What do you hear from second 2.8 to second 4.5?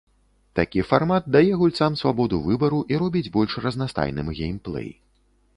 і робіць больш разнастайным